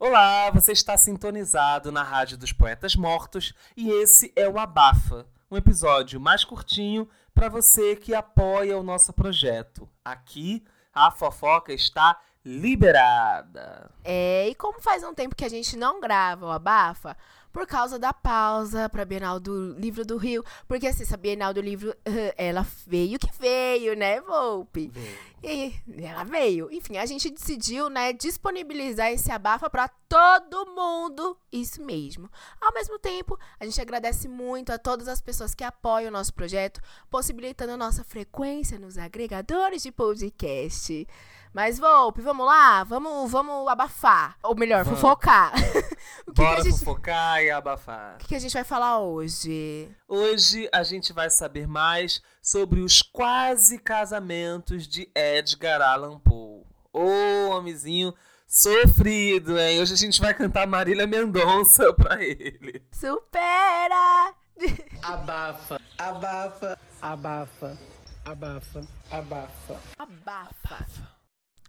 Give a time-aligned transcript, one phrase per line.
[0.00, 5.56] Olá, você está sintonizado na Rádio dos Poetas Mortos e esse é o Abafa, um
[5.56, 9.88] episódio mais curtinho para você que apoia o nosso projeto.
[10.04, 10.64] Aqui
[10.94, 12.16] a fofoca está
[12.48, 13.90] liberada.
[14.02, 17.14] É, e como faz um tempo que a gente não grava o Abafa,
[17.52, 21.52] por causa da pausa para a Bienal do Livro do Rio, porque assim, essa Bienal
[21.52, 21.94] do Livro,
[22.38, 24.90] ela veio que veio, né, Volpe?
[24.94, 25.28] Veio.
[25.42, 26.68] E ela veio.
[26.72, 31.36] Enfim, a gente decidiu, né, disponibilizar esse abafa para todo mundo.
[31.52, 32.30] Isso mesmo.
[32.60, 36.32] Ao mesmo tempo, a gente agradece muito a todas as pessoas que apoiam o nosso
[36.32, 41.06] projeto, possibilitando a nossa frequência nos agregadores de podcast.
[41.52, 42.84] Mas, Volpe, vamos lá?
[42.84, 44.36] Vamos, vamos abafar.
[44.42, 45.00] Ou melhor, Vamos.
[45.00, 45.52] fofocar.
[46.26, 48.14] o que, Bora que a gente, fofocar e abafar.
[48.14, 49.90] o que, que a gente vai falar hoje?
[50.06, 56.64] Hoje a gente vai saber mais sobre os quase casamentos de Edgar Allan Poe.
[56.92, 58.14] Ô, homenzinho
[58.46, 59.80] sofrido, hein?
[59.80, 62.82] Hoje a gente vai cantar Marília Mendonça pra ele.
[62.92, 64.34] Supera!
[65.02, 67.78] Abafa, abafa, abafa,
[68.24, 69.80] abafa, abafa.
[69.98, 71.17] Abafa.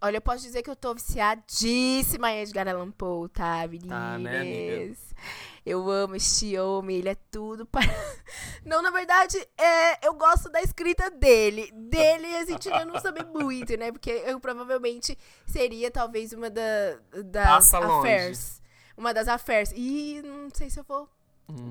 [0.02, 3.90] Olha, eu posso dizer que eu tô viciadíssima em Edgar Allan Poe, tá, meninas?
[3.90, 4.98] Tá, né, amiga?
[5.66, 7.82] Eu amo este homem, ele é tudo para...
[8.66, 11.70] Não, na verdade, é, eu gosto da escrita dele.
[11.74, 13.92] Dele, a gente ainda não sabe muito, né?
[13.92, 16.62] Porque eu provavelmente seria talvez uma da,
[17.26, 18.08] das Passa longe.
[18.08, 18.62] affairs.
[18.96, 19.74] Uma das affairs.
[19.76, 21.10] E não sei se eu vou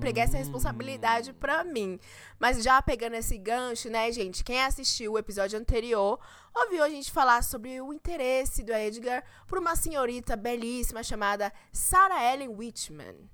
[0.01, 1.99] pegar essa responsabilidade pra mim.
[2.39, 4.45] Mas já pegando esse gancho, né, gente?
[4.45, 6.19] Quem assistiu o episódio anterior
[6.55, 12.33] ouviu a gente falar sobre o interesse do Edgar por uma senhorita belíssima chamada Sarah
[12.33, 13.29] Ellen Whitman.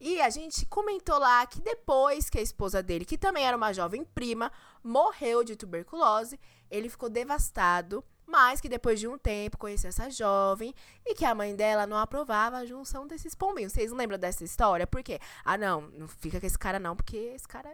[0.00, 3.72] E a gente comentou lá que depois que a esposa dele, que também era uma
[3.72, 4.52] jovem prima,
[4.82, 6.38] morreu de tuberculose,
[6.70, 10.74] ele ficou devastado, mas que depois de um tempo conheceu essa jovem
[11.06, 13.72] e que a mãe dela não aprovava a junção desses pombinhos.
[13.72, 14.86] Vocês lembram dessa história?
[14.86, 15.18] Por quê?
[15.42, 17.70] Ah, não, não fica com esse cara não, porque esse cara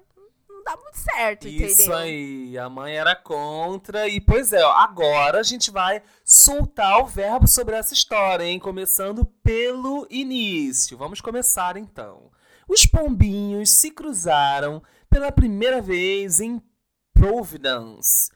[0.49, 1.97] não dá muito certo, Isso entendeu?
[1.97, 4.09] aí, a mãe era contra.
[4.09, 8.61] E pois é, agora a gente vai soltar o verbo sobre essa história, hein?
[8.61, 10.97] Começando pelo início.
[10.97, 12.31] Vamos começar então.
[12.69, 16.63] Os pombinhos se cruzaram pela primeira vez em
[17.13, 18.31] Providence.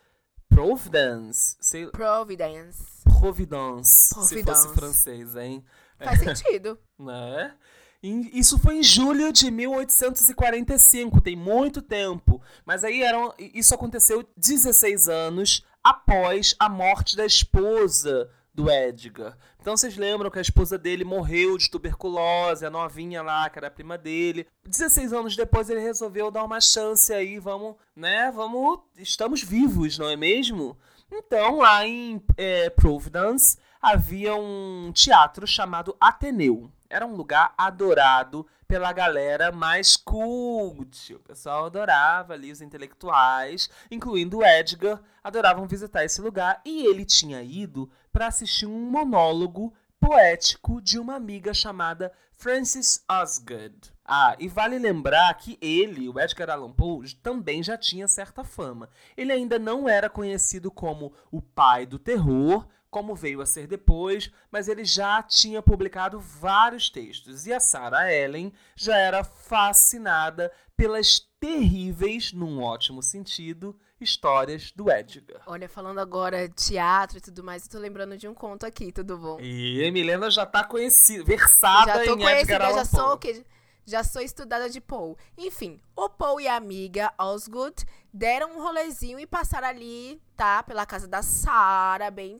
[0.59, 1.57] Providence?
[1.61, 2.83] Sei, Providence.
[3.05, 4.09] Providence.
[4.09, 4.75] Se fosse Providence.
[4.75, 5.65] francês, hein?
[6.01, 6.77] Faz sentido.
[6.99, 7.55] né?
[8.03, 12.43] Isso foi em julho de 1845, tem muito tempo.
[12.67, 19.39] Mas aí eram, isso aconteceu 16 anos após a morte da esposa do Edgar.
[19.61, 23.71] Então vocês lembram que a esposa dele morreu de tuberculose, a novinha lá, que era
[23.71, 24.49] prima dele.
[24.67, 28.33] 16 anos depois ele resolveu dar uma chance aí, vamos, né?
[28.35, 30.77] Vamos, estamos vivos, não é mesmo?
[31.09, 36.71] Então lá em é, Providence havia um teatro chamado Ateneu.
[36.91, 41.15] Era um lugar adorado pela galera mais cult.
[41.15, 46.61] O pessoal adorava ali, os intelectuais, incluindo o Edgar, adoravam visitar esse lugar.
[46.65, 53.93] E ele tinha ido para assistir um monólogo poético de uma amiga chamada Frances Osgood.
[54.05, 58.89] Ah, e vale lembrar que ele, o Edgar Allan Poe, também já tinha certa fama.
[59.17, 64.31] Ele ainda não era conhecido como o pai do terror, como veio a ser depois,
[64.51, 67.47] mas ele já tinha publicado vários textos.
[67.47, 75.43] E a Sarah Ellen já era fascinada pelas terríveis, num ótimo sentido, histórias do Edgar.
[75.47, 79.19] Olha, falando agora teatro e tudo mais, eu tô lembrando de um conto aqui, tudo
[79.19, 79.41] bom?
[79.41, 83.05] E a Milena já tá conhecida, versada já tô em conhecida, Edgar Allan já sou
[83.05, 83.15] Poe.
[83.15, 83.45] o quê?
[83.89, 85.17] Já sou estudada de Poe.
[85.39, 90.63] Enfim, o Poe e a amiga Osgood deram um rolezinho e passaram ali, tá?
[90.63, 92.39] Pela casa da Sarah, bem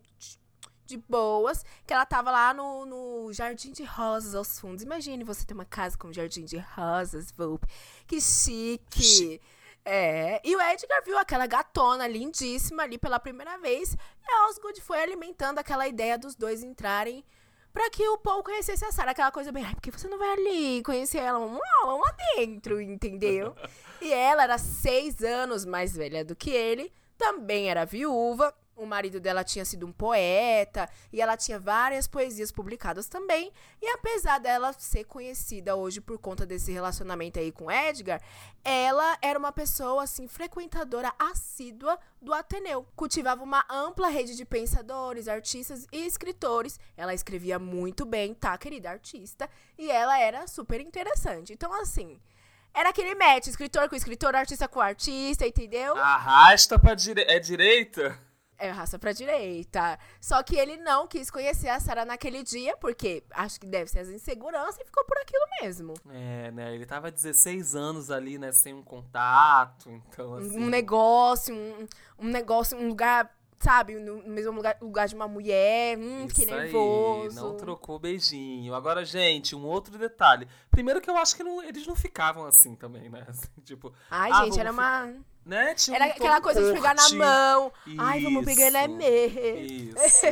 [0.85, 4.85] de boas, que ela tava lá no, no Jardim de Rosas aos fundos.
[4.85, 7.67] Imagine você ter uma casa com um jardim de rosas, Volpe.
[8.07, 9.03] Que chique.
[9.03, 9.41] Chique.
[9.87, 14.83] É, e o Edgar viu aquela gatona lindíssima ali pela primeira vez, e a Osgood
[14.83, 17.25] foi alimentando aquela ideia dos dois entrarem
[17.79, 20.19] pra que o Paul conhecesse a Sarah, aquela coisa bem, ai, por que você não
[20.19, 21.39] vai ali conhecer ela?
[21.39, 23.55] Vamos lá, vamos lá dentro, entendeu?
[24.03, 29.21] e ela era seis anos mais velha do que ele, também era viúva, o marido
[29.21, 33.53] dela tinha sido um poeta, e ela tinha várias poesias publicadas também,
[33.83, 38.23] e apesar dela ser conhecida hoje por conta desse relacionamento aí com Edgar,
[38.65, 42.87] ela era uma pessoa, assim, frequentadora assídua do Ateneu.
[42.95, 46.79] Cultivava uma ampla rede de pensadores, artistas e escritores.
[46.97, 49.49] Ela escrevia muito bem, tá, querida artista?
[49.77, 51.53] E ela era super interessante.
[51.53, 52.21] Então, assim,
[52.75, 55.97] era aquele match, escritor com escritor, artista com artista, entendeu?
[55.97, 57.23] Arrasta pra dire...
[57.23, 58.19] É direita?
[58.59, 59.97] É, raça pra direita.
[60.21, 64.01] Só que ele não quis conhecer a Sarah naquele dia, porque acho que deve ser
[64.01, 65.95] as inseguranças e ficou por aquilo mesmo.
[66.11, 66.75] É, né?
[66.75, 68.51] Ele tava 16 anos ali, né?
[68.51, 70.59] Sem um contato, então assim...
[70.59, 71.87] Um negócio, um,
[72.19, 73.95] um negócio, um lugar, sabe?
[73.95, 75.97] No mesmo lugar, lugar de uma mulher.
[75.97, 77.37] Hum, que Isso aí, nervoso.
[77.41, 78.75] não trocou beijinho.
[78.75, 80.49] Agora, gente, um outro detalhe.
[80.71, 83.25] Primeiro que eu acho que não- eles não ficavam assim também, né?
[83.29, 85.25] Assim, tipo, Ai, Ah, gente, era vamos uma.
[85.49, 85.75] Né?
[85.75, 87.73] Tinha Era um aquela coisa de pegar na mão.
[87.99, 88.97] Ai, vamos pegar ele é Isso.
[88.97, 89.99] mesmo.
[89.99, 90.27] Isso.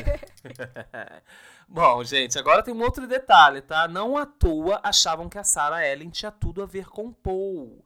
[1.68, 3.88] Bom, gente, agora tem um outro detalhe, tá?
[3.88, 7.84] Não à toa achavam que a Sarah Ellen tinha tudo a ver com Paul.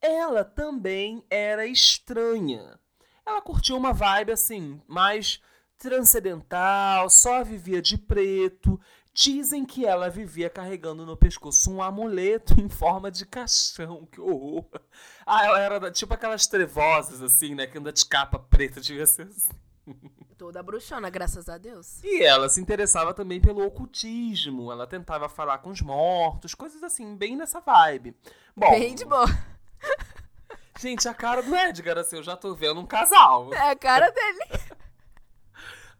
[0.00, 2.78] Ela também era estranha.
[3.24, 5.40] Ela curtia uma vibe assim, mais
[5.78, 8.80] transcendental, só vivia de preto.
[9.12, 14.06] Dizem que ela vivia carregando no pescoço um amuleto em forma de caixão.
[14.06, 14.64] Que horror.
[15.26, 17.66] Ah, ela era da- tipo aquelas trevosas, assim, né?
[17.66, 19.50] Que anda de capa preta, devia ser assim.
[20.38, 22.02] Toda bruxona, graças a Deus.
[22.04, 24.70] E ela se interessava também pelo ocultismo.
[24.70, 28.16] Ela tentava falar com os mortos, coisas assim, bem nessa vibe.
[28.56, 29.26] Bom, Bem de boa.
[30.78, 33.52] gente, a cara do Edgar, assim, eu já tô vendo um casal.
[33.52, 34.40] É a cara dele.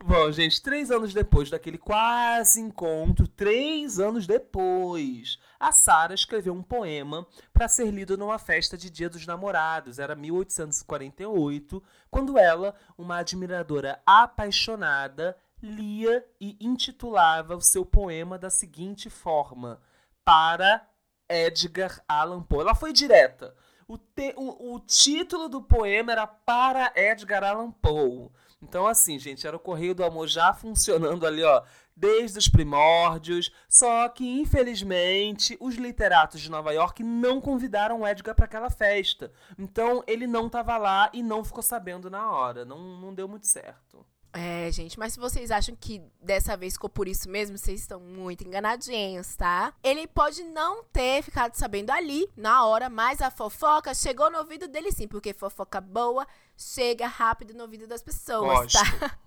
[0.02, 6.62] Bom, gente, três anos depois daquele quase encontro, três anos depois, a Sarah escreveu um
[6.62, 9.98] poema para ser lido numa festa de Dia dos Namorados.
[9.98, 19.10] Era 1848, quando ela, uma admiradora apaixonada, lia e intitulava o seu poema da seguinte
[19.10, 19.82] forma:
[20.24, 20.88] Para
[21.28, 22.60] Edgar Allan Poe.
[22.62, 23.54] Ela foi direta.
[23.86, 28.30] O, te- o- o título do poema era Para Edgar Allan Poe.
[28.62, 31.62] Então, assim, gente, era o Correio do Amor já funcionando ali, ó,
[31.96, 33.50] desde os primórdios.
[33.68, 39.32] Só que, infelizmente, os literatos de Nova York não convidaram o Edgar para aquela festa.
[39.58, 42.64] Então, ele não tava lá e não ficou sabendo na hora.
[42.64, 44.04] Não, não deu muito certo.
[44.32, 47.98] É, gente, mas se vocês acham que dessa vez ficou por isso mesmo, vocês estão
[47.98, 49.74] muito enganadinhos, tá?
[49.82, 54.68] Ele pode não ter ficado sabendo ali, na hora, mas a fofoca chegou no ouvido
[54.68, 58.78] dele sim, porque fofoca boa chega rápido no ouvido das pessoas, Gosto.
[59.00, 59.18] tá?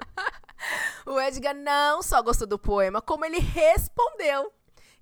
[1.05, 4.53] o Edgar não só gostou do poema, como ele respondeu.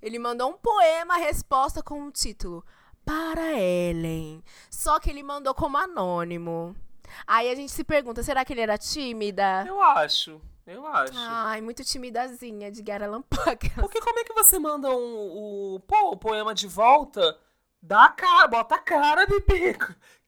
[0.02, 2.66] Ele mandou um poema, resposta com o título
[3.06, 4.44] Para Ellen.
[4.68, 6.76] Só que ele mandou como anônimo.
[7.26, 9.66] Aí a gente se pergunta, será que ele era tímida?
[9.68, 10.42] Eu acho.
[10.66, 11.14] Eu acho.
[11.16, 13.70] Ai, muito timidazinha de Lampoca.
[13.76, 17.38] Porque como é que você manda um, o, pô, o poema de volta?
[17.82, 19.76] Dá a cara, bota a cara, bebê.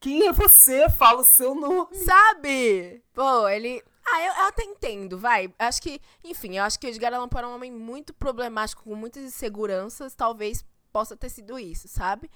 [0.00, 0.90] Quem é você?
[0.90, 1.94] Fala o seu nome.
[1.94, 3.02] Sabe?
[3.14, 3.82] Pô, ele.
[4.06, 5.50] Ah, eu, eu até entendo, vai.
[5.58, 8.82] Acho que, enfim, eu acho que o Edgar Allan Poe era um homem muito problemático,
[8.82, 10.14] com muitas inseguranças.
[10.14, 12.30] Talvez possa ter sido isso, sabe?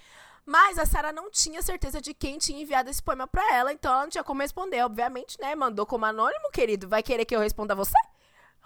[0.49, 3.93] Mas a Sarah não tinha certeza de quem tinha enviado esse poema pra ela, então
[3.93, 5.53] ela não tinha como responder, obviamente, né?
[5.53, 6.89] Mandou como anônimo, querido.
[6.89, 7.93] Vai querer que eu responda a você?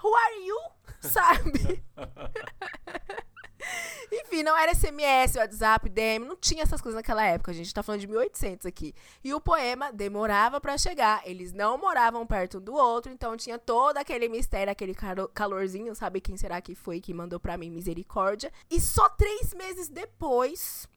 [0.01, 0.57] Who are you?
[1.01, 1.83] Sabe?
[4.13, 7.51] Enfim, não era SMS, WhatsApp, DM, não tinha essas coisas naquela época.
[7.51, 8.95] A gente tá falando de 1800 aqui.
[9.21, 11.21] E o poema demorava pra chegar.
[11.25, 14.95] Eles não moravam perto um do outro, então tinha todo aquele mistério, aquele
[15.33, 15.93] calorzinho.
[15.95, 18.53] Sabe quem será que foi que mandou pra mim misericórdia?
[18.71, 20.87] E só três meses depois,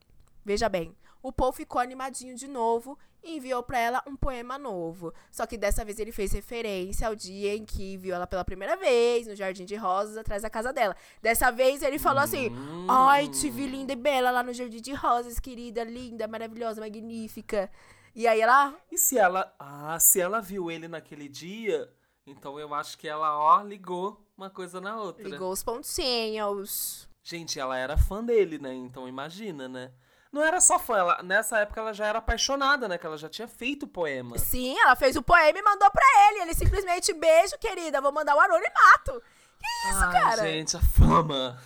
[0.47, 5.13] veja bem, o Paul ficou animadinho de novo e enviou pra ela um poema novo.
[5.29, 8.77] Só que dessa vez ele fez referência ao dia em que viu ela pela primeira
[8.77, 10.95] vez no Jardim de Rosas atrás da casa dela.
[11.21, 12.87] Dessa vez ele falou assim: Hum.
[12.89, 17.69] Ai, te vi linda e bela lá no Jardim de Rosas, querida, linda, maravilhosa, magnífica.
[18.15, 18.73] E aí ela.
[18.89, 19.53] E se ela.
[19.59, 21.91] Ah, se ela viu ele naquele dia,
[22.25, 25.27] então eu acho que ela, ó, ligou uma coisa na outra.
[25.27, 27.09] Ligou os pontinhos.
[27.21, 28.73] Gente, ela era fã dele, né?
[28.73, 29.91] Então imagina, né?
[30.31, 32.97] Não era só fã, ela, nessa época ela já era apaixonada, né?
[32.97, 34.37] Que ela já tinha feito o poema.
[34.37, 36.41] Sim, ela fez o poema e mandou pra ele.
[36.41, 39.21] Ele simplesmente, beijo, querida, vou mandar o anonimato.
[39.59, 40.43] Que isso, Ai, cara?
[40.43, 41.57] gente, a fama.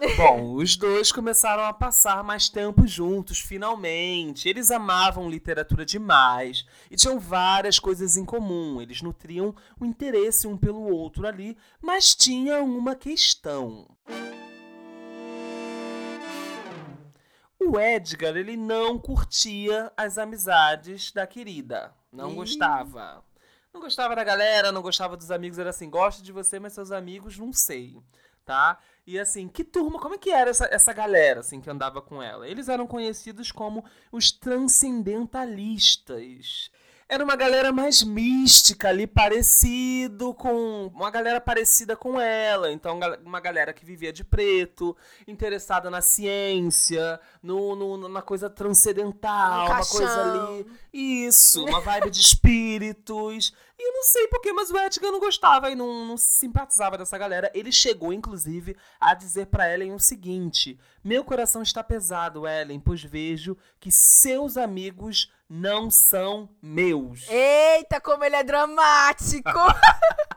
[0.16, 4.48] Bom, os dois começaram a passar mais tempo juntos, finalmente.
[4.48, 8.80] Eles amavam literatura demais e tinham várias coisas em comum.
[8.80, 13.88] Eles nutriam o interesse um pelo outro ali, mas tinha uma questão.
[17.68, 21.92] O Edgar, ele não curtia as amizades da querida.
[22.10, 22.36] Não Ih.
[22.36, 23.22] gostava.
[23.74, 25.58] Não gostava da galera, não gostava dos amigos.
[25.58, 27.98] Era assim, gosto de você, mas seus amigos não sei,
[28.42, 28.78] tá?
[29.06, 32.22] E assim, que turma, como é que era essa, essa galera, assim, que andava com
[32.22, 32.48] ela?
[32.48, 36.70] Eles eram conhecidos como os transcendentalistas.
[37.10, 40.88] Era uma galera mais mística ali, parecido com.
[40.94, 42.70] Uma galera parecida com ela.
[42.70, 44.94] Então, uma galera que vivia de preto,
[45.26, 50.66] interessada na ciência, no, no na coisa transcendental, Um uma coisa ali.
[50.92, 53.54] Isso, uma vibe de espíritos.
[53.78, 57.16] E eu não sei porquê, mas o Edgar não gostava e não, não simpatizava dessa
[57.16, 57.48] galera.
[57.54, 63.04] Ele chegou, inclusive, a dizer para Ellen o seguinte: Meu coração está pesado, Ellen, pois
[63.04, 67.28] vejo que seus amigos não são meus.
[67.28, 69.48] Eita, como ele é dramático!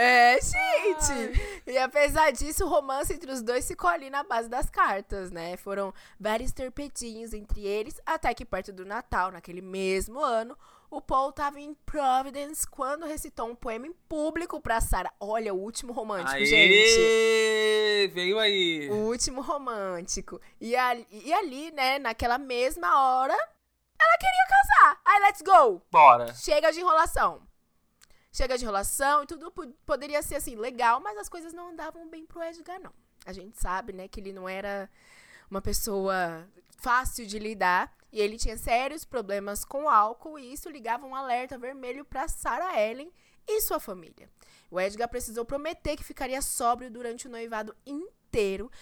[0.00, 1.62] É, gente!
[1.66, 5.56] E apesar disso, o romance entre os dois ficou ali na base das cartas, né?
[5.56, 10.56] Foram vários torpedinhos entre eles, até que perto do Natal, naquele mesmo ano,
[10.90, 15.12] o Paul estava em Providence quando recitou um poema em público pra Sarah.
[15.20, 16.46] Olha, o último romântico, Aê!
[16.46, 18.08] gente.
[18.14, 18.88] Veio aí.
[18.90, 20.40] O último romântico.
[20.60, 25.00] E ali, e ali, né, naquela mesma hora, ela queria casar.
[25.04, 25.82] Aí, let's go!
[25.90, 26.32] Bora.
[26.34, 27.42] Chega de enrolação.
[28.32, 32.08] Chega de enrolação e tudo po- poderia ser assim, legal, mas as coisas não andavam
[32.08, 32.92] bem pro Edgar, não.
[33.26, 34.88] A gente sabe, né, que ele não era
[35.50, 36.46] uma pessoa
[36.78, 41.58] fácil de lidar e ele tinha sérios problemas com álcool e isso ligava um alerta
[41.58, 43.12] vermelho pra Sarah Ellen
[43.46, 44.30] e sua família.
[44.70, 48.08] O Edgar precisou prometer que ficaria sóbrio durante o noivado inteiro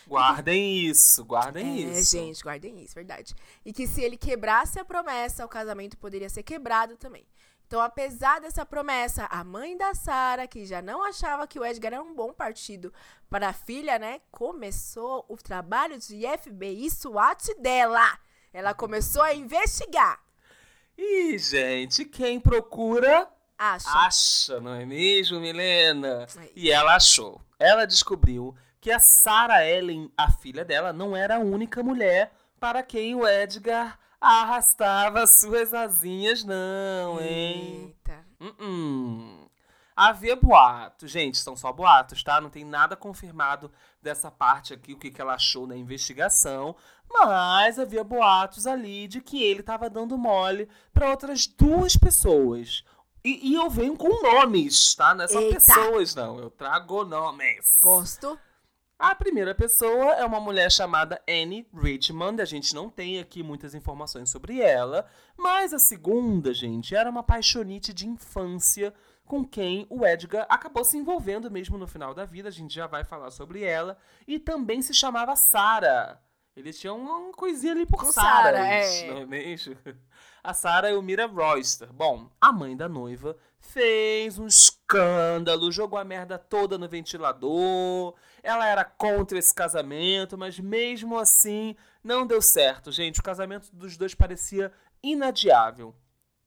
[0.09, 2.17] Guardem isso, guardem é, isso.
[2.17, 3.35] gente, guardem isso, verdade.
[3.65, 7.25] E que se ele quebrasse a promessa, o casamento poderia ser quebrado também.
[7.67, 11.95] Então, apesar dessa promessa, a mãe da Sara, que já não achava que o Edgar
[11.95, 12.93] era um bom partido
[13.29, 18.19] para a filha, né, começou o trabalho de FBI SWAT dela.
[18.53, 20.21] Ela começou a investigar.
[20.97, 23.91] Ih, gente, quem procura Acha.
[23.91, 26.27] acha, não é mesmo, Milena?
[26.39, 27.41] É E ela achou.
[27.59, 32.83] Ela descobriu que a Sarah Ellen, a filha dela, não era a única mulher para
[32.83, 37.95] quem o Edgar arrastava suas asinhas, não, hein?
[38.05, 38.25] Eita.
[38.61, 39.47] Hum,
[39.97, 42.39] Havia boatos, gente, são só boatos, tá?
[42.39, 46.77] Não tem nada confirmado dessa parte aqui, o que, que ela achou na investigação.
[47.11, 52.85] Mas havia boatos ali de que ele tava dando mole para outras duas pessoas.
[53.25, 55.15] E, e eu venho com nomes, tá?
[55.15, 55.55] Não é só Eita.
[55.55, 56.39] pessoas, não.
[56.41, 57.67] Eu trago nomes.
[57.83, 58.39] Gosto.
[58.99, 62.41] A primeira pessoa é uma mulher chamada Annie Richmond.
[62.41, 65.07] A gente não tem aqui muitas informações sobre ela.
[65.37, 68.95] Mas a segunda, gente, era uma paixonite de infância
[69.27, 72.49] com quem o Edgar acabou se envolvendo mesmo no final da vida.
[72.49, 73.99] A gente já vai falar sobre ela.
[74.27, 76.19] E também se chamava Sarah.
[76.57, 78.81] Eles tinham uma coisinha ali por Sarah, é.
[78.81, 79.27] é?
[80.43, 81.93] A Sarah e o Mira Royster.
[81.93, 88.15] Bom, a mãe da noiva fez um escândalo, jogou a merda toda no ventilador.
[88.43, 93.21] Ela era contra esse casamento, mas mesmo assim não deu certo, gente.
[93.21, 94.73] O casamento dos dois parecia
[95.03, 95.95] inadiável.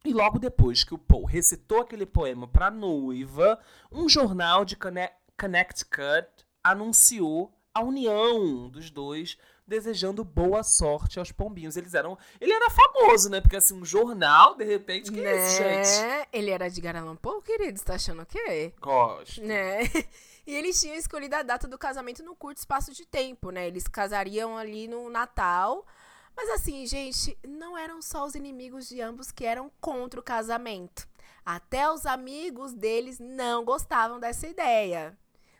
[0.04, 3.60] E logo depois que o Paul recitou aquele poema pra noiva,
[3.92, 6.28] um jornal de Conne- Connecticut
[6.64, 9.38] anunciou a união dos dois,
[9.70, 11.78] desejando boa sorte aos pombinhos.
[11.78, 12.18] Eles eram.
[12.42, 13.40] Ele era famoso, né?
[13.40, 16.02] Porque assim, um jornal, de repente, que é isso, gente?
[16.02, 16.26] Né?
[16.34, 17.78] Ele era de Allan Poe, querido?
[17.78, 18.74] Você tá achando o quê?
[18.82, 19.42] Gosto.
[19.42, 19.80] Né?
[20.48, 23.68] E eles tinham escolhido a data do casamento num curto espaço de tempo, né?
[23.68, 25.86] Eles casariam ali no Natal.
[26.36, 31.08] Mas assim, gente, não eram só os inimigos de ambos que eram contra o casamento.
[31.46, 35.16] Até os amigos deles não gostavam dessa ideia.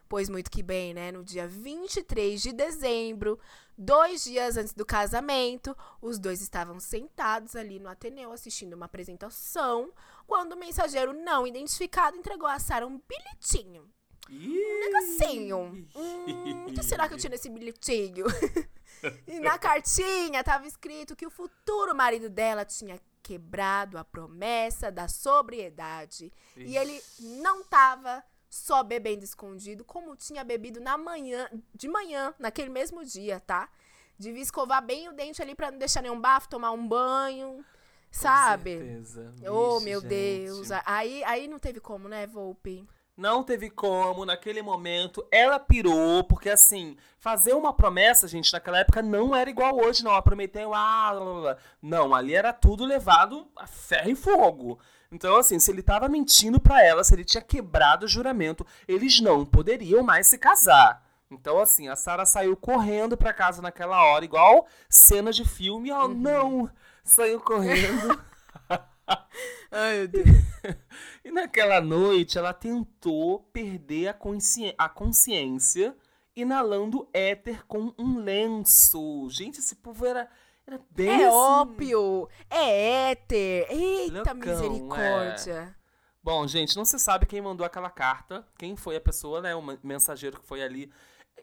[0.10, 1.12] Pois muito que bem, né?
[1.12, 3.40] No dia 23 de dezembro,
[3.78, 9.94] dois dias antes do casamento, os dois estavam sentados ali no Ateneu assistindo uma apresentação,
[10.26, 13.88] quando o mensageiro não identificado entregou a Sara um bilhetinho.
[14.28, 15.88] Um negocinho.
[15.96, 18.26] Hum, o que será que eu tinha nesse bilhetinho?
[19.28, 25.08] e na cartinha tava escrito que o futuro marido dela tinha quebrado a promessa da
[25.08, 26.34] sobriedade.
[26.58, 32.70] E ele não tava só bebendo escondido, como tinha bebido na manhã, de manhã, naquele
[32.70, 33.70] mesmo dia, tá?
[34.18, 37.64] Devia escovar bem o dente ali pra não deixar nenhum bafo, tomar um banho,
[38.12, 38.74] sabe?
[38.74, 39.34] Com certeza.
[39.50, 40.10] Oh, Vixe, meu gente.
[40.10, 40.70] Deus.
[40.86, 42.86] Aí, aí não teve como, né, Volpe?
[43.16, 49.02] Não teve como, naquele momento, ela pirou, porque assim, fazer uma promessa, gente, naquela época
[49.02, 50.12] não era igual hoje, não.
[50.12, 51.58] Ela prometeu, ah, blá, blá, blá.
[51.82, 54.80] não, ali era tudo levado a ferro e fogo.
[55.12, 59.20] Então, assim, se ele tava mentindo pra ela, se ele tinha quebrado o juramento, eles
[59.20, 61.04] não poderiam mais se casar.
[61.32, 65.92] Então, assim, a Sarah saiu correndo pra casa naquela hora, igual cena de filme.
[65.92, 66.70] Oh, não!
[67.04, 68.22] Saiu correndo.
[69.72, 70.28] Ai, meu Deus.
[71.24, 75.96] E naquela noite ela tentou perder a, consci- a consciência
[76.36, 79.28] inalando éter com um lenço.
[79.30, 80.30] Gente, esse povo era,
[80.70, 81.36] Era bem É assim.
[81.36, 83.66] ópio, é éter.
[83.72, 85.76] Eita Loucão, misericórdia.
[86.22, 89.56] Bom, gente, não se sabe quem mandou aquela carta, quem foi a pessoa, né?
[89.56, 90.92] O men- mensageiro que foi ali.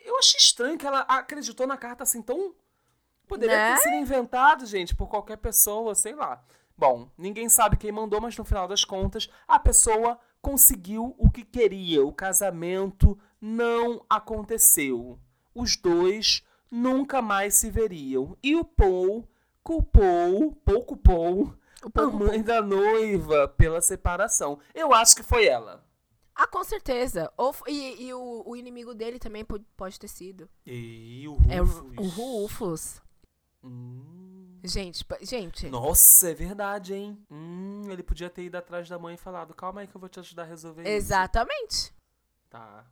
[0.04, 2.54] Eu achei estranho que ela acreditou na carta assim tão.
[3.26, 3.74] Poderia Né?
[3.74, 6.44] ter sido inventado, gente, por qualquer pessoa, sei lá.
[6.78, 11.42] Bom, ninguém sabe quem mandou, mas no final das contas, a pessoa conseguiu o que
[11.44, 12.04] queria.
[12.06, 15.18] O casamento não aconteceu.
[15.52, 16.44] Os dois
[16.76, 18.36] nunca mais se veriam.
[18.42, 19.26] E o Paul
[19.62, 21.54] culpou, Paul culpou
[21.94, 24.58] a mãe da noiva pela separação.
[24.74, 25.84] Eu acho que foi ela.
[26.34, 27.32] Ah, com certeza.
[27.36, 30.48] Ou, e e o, o inimigo dele também po- pode ter sido.
[30.66, 31.96] E o É o, Rufus.
[31.98, 33.02] o Rufus.
[33.64, 34.60] Hum.
[34.64, 35.68] Gente, gente.
[35.68, 37.18] Nossa, é verdade, hein?
[37.30, 40.08] Hum, ele podia ter ido atrás da mãe e falado, calma aí que eu vou
[40.08, 40.90] te ajudar a resolver isso.
[40.90, 41.92] Exatamente.
[42.50, 42.84] Tá.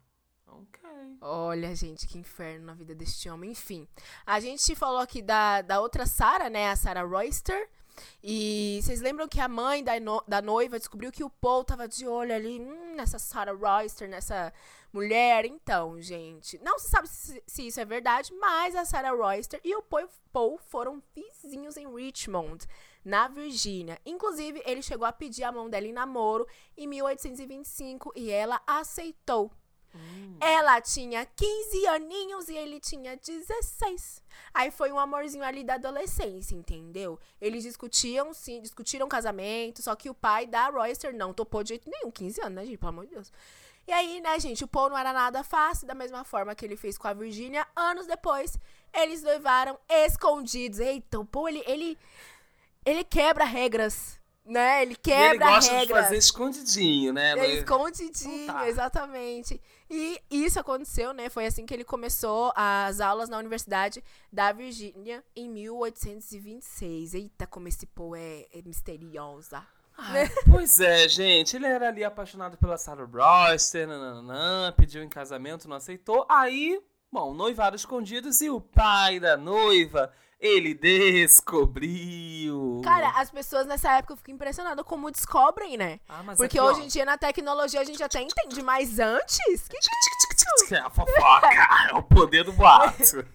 [0.46, 0.80] Ok.
[1.20, 3.50] Olha, gente, que inferno na vida deste homem.
[3.50, 3.88] Enfim,
[4.26, 6.70] a gente falou aqui da, da outra Sarah, né?
[6.70, 7.68] A Sarah Royster.
[8.22, 11.86] E vocês lembram que a mãe da, no- da noiva descobriu que o Paul tava
[11.86, 14.52] de olho ali hum, nessa Sarah Royster, nessa
[14.92, 15.44] mulher?
[15.44, 19.74] Então, gente, não se sabe se, se isso é verdade, mas a Sarah Royster e
[19.76, 19.84] o
[20.32, 22.66] Paul foram vizinhos em Richmond,
[23.04, 23.98] na Virgínia.
[24.04, 29.52] Inclusive, ele chegou a pedir a mão dela em namoro em 1825 e ela aceitou.
[29.94, 30.36] Hum.
[30.40, 34.22] Ela tinha 15 aninhos e ele tinha 16.
[34.52, 37.18] Aí foi um amorzinho ali da adolescência, entendeu?
[37.40, 41.88] Eles discutiam, sim, discutiram casamento, só que o pai da Royster não topou de jeito
[41.88, 42.10] nenhum.
[42.10, 42.78] 15 anos, né, gente?
[42.78, 43.32] Pelo amor de Deus.
[43.86, 46.76] E aí, né, gente, o Paul não era nada fácil, da mesma forma que ele
[46.76, 47.66] fez com a Virginia.
[47.76, 48.58] Anos depois,
[48.92, 50.78] eles noivaram escondidos.
[50.78, 51.98] Eita, o Paul, ele, ele,
[52.84, 54.82] ele quebra regras, né?
[54.82, 56.04] Ele E ele quebra gosta de regras.
[56.04, 57.38] fazer escondidinho, né?
[57.38, 58.68] É escondidinho, Então tá.
[58.68, 59.60] exatamente.
[59.90, 61.28] E isso aconteceu, né?
[61.28, 67.14] Foi assim que ele começou as aulas na Universidade da Virgínia em 1826.
[67.14, 69.62] Eita, como esse Paul é, é misteriosa.
[69.96, 71.56] Ai, pois é, gente.
[71.56, 76.26] Ele era ali apaixonado pela Sarah Royster, nananã, pediu em casamento, não aceitou.
[76.28, 76.80] Aí,
[77.12, 82.80] bom, noivaram escondidos e o pai da noiva, ele descobriu.
[82.84, 86.00] Cara, as pessoas nessa época eu fico impressionada como descobrem, né?
[86.08, 88.98] Ah, mas Porque aqui, ó, hoje em dia na tecnologia a gente até entende, mas
[88.98, 89.68] antes?
[89.68, 91.48] Que É a fofoca,
[91.90, 93.24] é o poder do boato.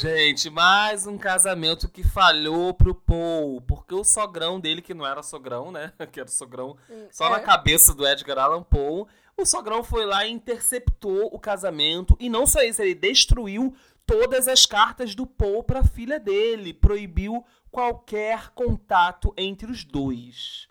[0.00, 5.22] Gente, mais um casamento que falhou pro Paul, porque o sogrão dele, que não era
[5.22, 5.92] sogrão, né?
[6.12, 6.76] Que era sogrão
[7.10, 7.30] só é.
[7.30, 12.16] na cabeça do Edgar Allan Poe, o sogrão foi lá e interceptou o casamento.
[12.18, 13.74] E não só isso, ele destruiu
[14.08, 20.66] todas as cartas do Poe pra filha dele, proibiu qualquer contato entre os dois.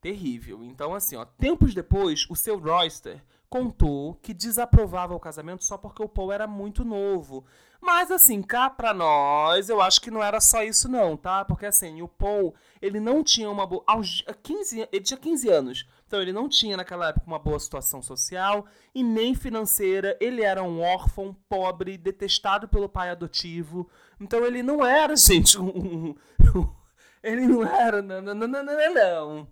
[0.00, 0.62] Terrível.
[0.64, 6.02] Então, assim, ó, tempos depois, o seu Royster contou que desaprovava o casamento só porque
[6.02, 7.46] o Paul era muito novo.
[7.80, 11.44] Mas, assim, cá pra nós, eu acho que não era só isso, não, tá?
[11.44, 13.84] Porque, assim, o Paul, ele não tinha uma boa.
[13.86, 15.86] Aos 15, an- ele tinha 15 anos.
[16.14, 20.16] Então, ele não tinha naquela época uma boa situação social e nem financeira.
[20.20, 23.90] Ele era um órfão, pobre, detestado pelo pai adotivo.
[24.20, 26.14] Então, ele não era, gente, um.
[27.20, 28.00] ele não era.
[28.00, 29.48] Não, não, não, não, não, não.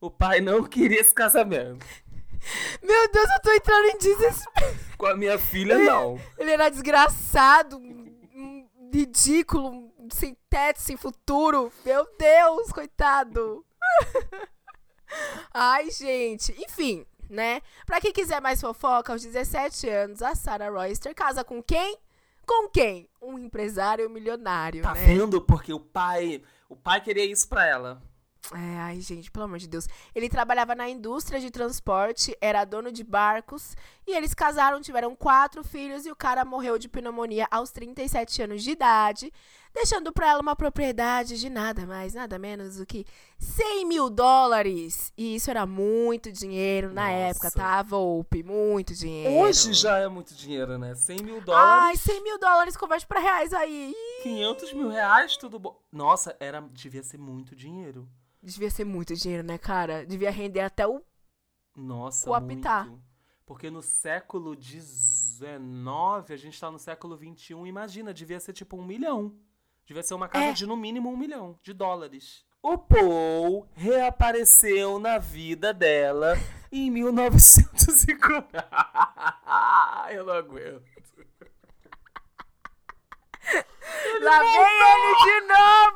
[0.00, 1.84] O pai não queria esse casamento.
[2.80, 4.78] Meu Deus, eu tô entrando em desespero.
[4.96, 6.20] Com a minha filha, não.
[6.38, 7.82] Ele era desgraçado,
[8.92, 11.72] ridículo, sem teto, sem futuro.
[11.84, 13.66] Meu Deus, coitado.
[15.52, 16.54] Ai, gente.
[16.62, 17.60] Enfim, né?
[17.86, 21.98] Pra quem quiser mais fofoca, aos 17 anos, a Sarah Royster casa com quem?
[22.46, 23.08] Com quem?
[23.22, 25.04] Um empresário milionário, Tá né?
[25.04, 25.40] vendo?
[25.40, 26.42] Porque o pai.
[26.68, 28.02] O pai queria isso pra ela.
[28.52, 29.88] É, ai, gente, pelo amor de Deus.
[30.14, 33.74] Ele trabalhava na indústria de transporte, era dono de barcos,
[34.06, 38.62] e eles casaram, tiveram quatro filhos, e o cara morreu de pneumonia aos 37 anos
[38.62, 39.32] de idade,
[39.72, 43.04] deixando pra ela uma propriedade de nada mais, nada menos do que
[43.38, 45.12] 100 mil dólares.
[45.16, 47.12] E isso era muito dinheiro na Nossa.
[47.14, 47.82] época, tá?
[47.82, 49.34] Volpe, muito dinheiro.
[49.44, 50.94] Hoje já é muito dinheiro, né?
[50.94, 53.92] 100 mil Ai, dólares, 100 mil dólares converte pra reais aí.
[54.20, 55.80] Ih, 500 mil reais, tudo bom.
[55.90, 58.08] Nossa, era, devia ser muito dinheiro.
[58.42, 60.04] Devia ser muito dinheiro, né, cara?
[60.04, 61.00] Devia render até o
[61.74, 62.88] Nossa, O habitat.
[62.88, 63.02] muito.
[63.46, 65.50] Porque no século XIX,
[66.30, 69.34] a gente tá no século XXI, imagina, devia ser tipo um milhão.
[69.86, 70.52] Devia ser uma casa É.
[70.52, 72.44] de no mínimo um milhão de dólares.
[72.62, 76.34] O Paul reapareceu na vida dela
[76.72, 78.66] em 1940.
[80.10, 80.82] Eu não aguento.
[84.22, 85.93] Lá vem ele de novo!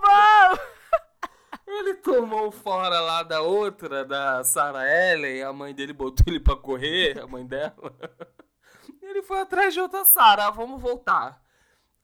[1.88, 6.54] Ele tomou fora lá da outra, da Sarah Ellen, a mãe dele botou ele pra
[6.54, 7.72] correr, a mãe dela.
[9.00, 11.42] Ele foi atrás de outra Sarah, vamos voltar.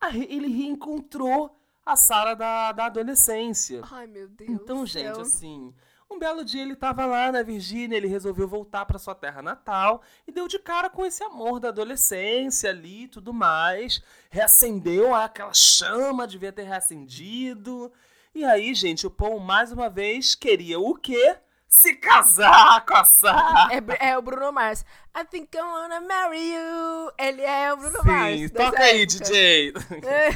[0.00, 3.82] Aí ele reencontrou a Sarah da, da adolescência.
[3.92, 4.50] Ai, meu Deus.
[4.50, 5.20] Então, gente, céu.
[5.20, 5.74] assim,
[6.10, 10.00] um belo dia ele tava lá na Virgínia, ele resolveu voltar pra sua terra natal
[10.26, 14.02] e deu de cara com esse amor da adolescência ali e tudo mais.
[14.30, 17.92] Reacendeu aquela chama, devia ter reacendido.
[18.34, 21.36] E aí, gente, o Paul mais uma vez queria o quê?
[21.68, 23.68] Se casar com a Sarah.
[23.72, 24.84] É, é o Bruno Mars.
[25.16, 27.12] I think I wanna marry you.
[27.18, 28.50] Ele é o Bruno Sim, Mars.
[28.50, 29.06] dessa toca aí.
[29.06, 29.72] DJ.
[30.04, 30.28] É.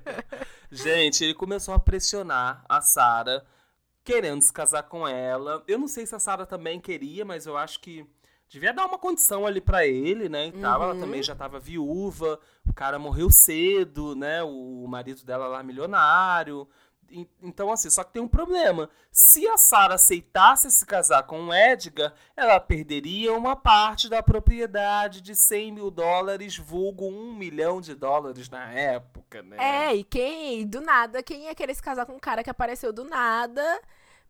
[0.70, 3.44] Gente, ele começou a pressionar a Sarah,
[4.04, 5.62] querendo se casar com ela.
[5.66, 8.06] Eu não sei se a Sarah também queria, mas eu acho que
[8.48, 10.46] devia dar uma condição ali pra ele, né?
[10.48, 10.82] E tal.
[10.82, 11.00] Ela Uhum.
[11.00, 14.42] também já tava viúva, o cara morreu cedo, né?
[14.42, 16.66] O marido dela lá milionário.
[17.42, 18.88] Então, assim, só que tem um problema.
[19.10, 25.20] Se a Sarah aceitasse se casar com o Edgar, ela perderia uma parte da propriedade
[25.20, 29.56] de 100 mil dólares, vulgo um milhão de dólares na época, né?
[29.58, 32.92] É, e quem, do nada, quem ia querer se casar com um cara que apareceu
[32.92, 33.62] do nada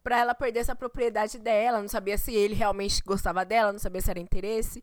[0.03, 1.81] pra ela perder essa propriedade dela?
[1.81, 4.83] Não sabia se ele realmente gostava dela, não sabia se era interesse.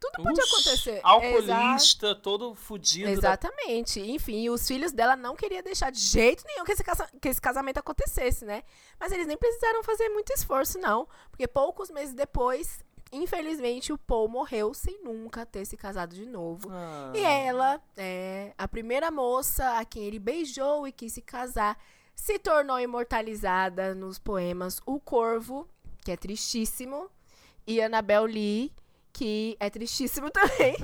[0.00, 1.00] Tudo podia Ush, acontecer.
[1.02, 3.06] Alcoolista, todo fudido.
[3.06, 4.00] da- Exatamente.
[4.00, 7.28] Enfim, e os filhos dela não queriam deixar de jeito nenhum que esse, casa- que
[7.28, 8.62] esse casamento acontecesse, né?
[9.00, 11.08] Mas eles nem precisaram fazer muito esforço, não.
[11.30, 12.78] Porque poucos meses depois,
[13.10, 16.68] infelizmente, o Paul morreu sem nunca ter se casado de novo.
[16.70, 17.12] Ah.
[17.14, 21.76] E ela, é, a primeira moça a quem ele beijou e quis se casar,
[22.14, 25.68] se tornou imortalizada nos poemas O Corvo,
[26.04, 27.10] que é tristíssimo,
[27.66, 28.72] e Annabel Lee,
[29.18, 30.76] que é tristíssimo também.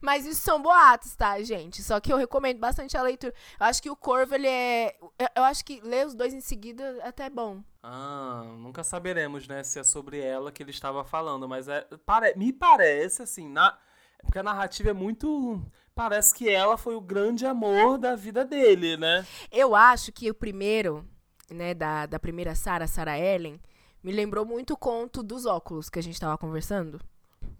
[0.00, 1.82] Mas isso são boatos, tá, gente?
[1.82, 3.34] Só que eu recomendo bastante a leitura.
[3.60, 4.96] Eu acho que o Corvo, ele é.
[5.36, 7.62] eu- acho que ler os dois em seguida é até bom.
[7.82, 12.34] Ah, nunca saberemos, né, se é sobre ela que ele estava falando, mas é, pare-
[12.36, 13.76] me parece, assim, na,
[14.22, 15.60] porque a narrativa é muito...
[15.94, 19.26] Parece que ela foi o grande amor da vida dele, né?
[19.50, 21.04] Eu acho que o primeiro,
[21.50, 23.60] né, da, da primeira Sarah, Sarah Ellen,
[24.00, 27.00] me lembrou muito o conto dos óculos que a gente tava conversando.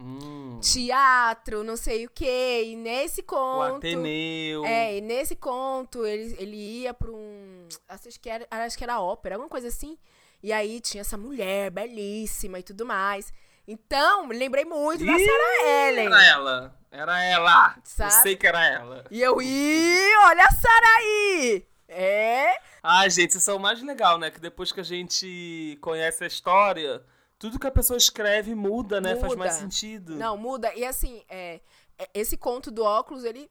[0.00, 2.64] Hum, Teatro, não sei o quê.
[2.66, 3.78] E nesse o conto.
[3.78, 4.64] Ateneu.
[4.64, 7.68] É, e nesse conto ele, ele ia pra um.
[7.88, 9.98] Acho que, era, acho que era ópera, alguma coisa assim.
[10.42, 13.32] E aí tinha essa mulher belíssima e tudo mais.
[13.66, 16.06] Então, lembrei muito da Sarah Ellen.
[16.06, 17.74] Era ela, era ela.
[17.76, 18.12] Eu Sabe?
[18.22, 19.04] sei que era ela.
[19.10, 21.66] E eu, ih, olha a Sarah aí!
[21.90, 24.30] É, Ai, gente, isso é o mais legal, né?
[24.30, 27.02] Que depois que a gente conhece a história,
[27.38, 29.16] tudo que a pessoa escreve muda, né?
[29.16, 29.62] Faz mais Muda.
[29.64, 30.16] sentido.
[30.16, 30.74] Não, muda.
[30.74, 31.60] E assim, é,
[31.96, 33.50] é- esse conto do óculos, ele,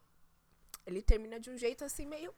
[0.85, 2.33] ele termina de um jeito assim meio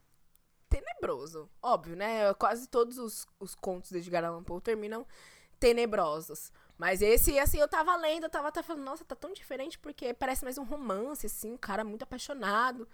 [0.69, 1.49] tenebroso.
[1.62, 2.33] Óbvio, né?
[2.35, 5.05] Quase todos os, os contos de Edgar Allan Poe terminam
[5.59, 6.51] tenebrosos.
[6.77, 10.13] Mas esse, assim, eu tava lendo, eu tava até falando, nossa, tá tão diferente porque
[10.13, 12.88] parece mais um romance, assim, um cara muito apaixonado.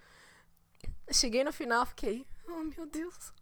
[1.12, 3.32] Cheguei no final, fiquei, oh meu Deus.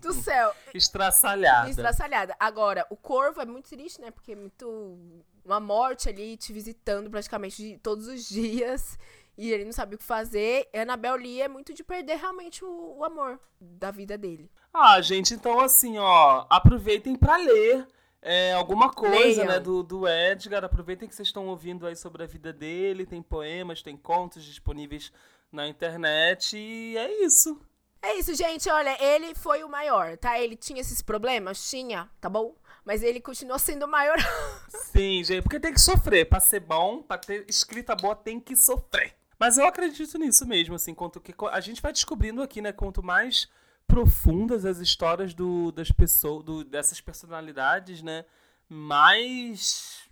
[0.00, 0.52] Do céu.
[0.74, 1.70] Estraçalhada.
[1.70, 2.36] Estraçalhada.
[2.38, 4.10] Agora, o corvo é muito triste, né?
[4.10, 4.98] Porque é muito.
[5.44, 8.98] Uma morte ali te visitando praticamente todos os dias.
[9.36, 10.68] E ele não sabe o que fazer.
[10.72, 14.50] E Annabel Lee é muito de perder realmente o, o amor da vida dele.
[14.72, 17.86] Ah, gente, então assim, ó, aproveitem pra ler
[18.22, 19.46] é, alguma coisa, Leiam.
[19.46, 20.64] né, do, do Edgar.
[20.64, 23.06] Aproveitem que vocês estão ouvindo aí sobre a vida dele.
[23.06, 25.10] Tem poemas, tem contos disponíveis
[25.50, 26.56] na internet.
[26.56, 27.58] E é isso.
[28.02, 28.68] É isso, gente.
[28.70, 30.38] Olha, ele foi o maior, tá?
[30.38, 31.68] Ele tinha esses problemas?
[31.68, 32.54] Tinha, tá bom?
[32.84, 34.16] Mas ele continuou sendo o maior.
[34.90, 36.28] Sim, gente, porque tem que sofrer.
[36.28, 39.14] Pra ser bom, pra ter escrita boa, tem que sofrer.
[39.38, 43.02] Mas eu acredito nisso mesmo, assim, quanto que a gente vai descobrindo aqui, né, quanto
[43.02, 43.48] mais
[43.86, 48.26] profundas as histórias do, das pessoas, do, dessas personalidades, né,
[48.68, 50.10] mais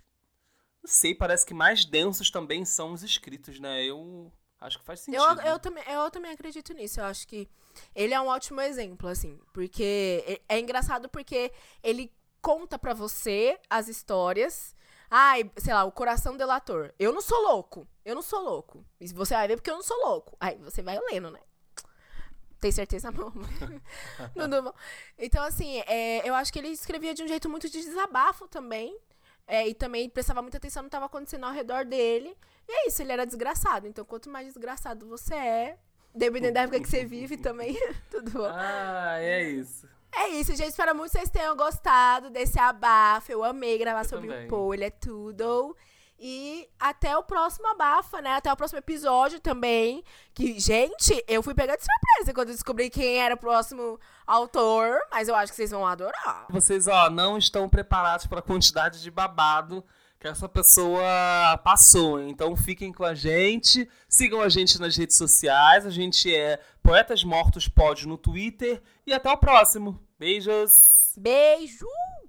[0.81, 3.83] não sei, parece que mais densos também são os escritos, né?
[3.83, 5.23] Eu acho que faz sentido.
[5.23, 6.99] Eu, eu, também, eu também acredito nisso.
[6.99, 7.47] Eu acho que
[7.95, 9.39] ele é um ótimo exemplo, assim.
[9.53, 14.75] Porque é engraçado porque ele conta pra você as histórias.
[15.09, 16.93] Ai, sei lá, o coração delator.
[16.99, 17.87] Eu não sou louco.
[18.05, 18.85] Eu não sou louco.
[18.99, 20.37] E você vai ver porque eu não sou louco.
[20.39, 21.39] Aí você vai lendo, né?
[22.59, 23.09] Tem certeza,
[24.35, 24.73] não, não.
[25.17, 28.99] Então, assim, é, eu acho que ele escrevia de um jeito muito de desabafo também.
[29.49, 32.37] É, e também prestava muita atenção no que estava acontecendo ao redor dele.
[32.67, 33.87] E é isso, ele era desgraçado.
[33.87, 35.77] Então, quanto mais desgraçado você é,
[36.13, 37.75] dependendo da época que você vive também,
[38.11, 38.47] tudo bom.
[38.53, 39.89] Ah, é isso.
[40.15, 40.69] É isso, gente.
[40.69, 43.31] Espero muito que vocês tenham gostado desse abafo.
[43.31, 44.45] Eu amei gravar Eu sobre também.
[44.45, 45.75] o Paul, ele é tudo.
[46.19, 48.31] E até o próximo abafa, né?
[48.33, 50.03] Até o próximo episódio também.
[50.33, 54.99] Que, gente, eu fui pegar de surpresa quando descobri quem era o próximo autor.
[55.11, 56.45] Mas eu acho que vocês vão adorar.
[56.49, 59.83] Vocês, ó, não estão preparados para a quantidade de babado
[60.19, 62.21] que essa pessoa passou.
[62.21, 65.85] Então fiquem com a gente, sigam a gente nas redes sociais.
[65.85, 68.81] A gente é Poetas Mortos Pod no Twitter.
[69.07, 69.97] E até o próximo.
[70.19, 71.13] Beijos!
[71.17, 71.87] Beijo!